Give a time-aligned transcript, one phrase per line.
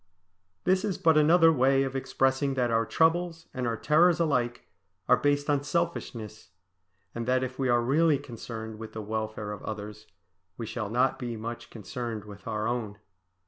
[0.63, 4.65] This is but another way of expressing that our troubles and our terrors alike
[5.07, 6.49] are based on selfishness,
[7.13, 10.07] and that if we are really concerned with the welfare of others
[10.57, 12.97] we shall not be much concerned with our own.